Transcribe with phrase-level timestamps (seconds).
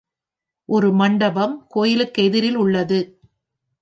[0.69, 2.99] ஒரு மண்டபம் கோவிலுக்கு எதிரில் உள்ளது.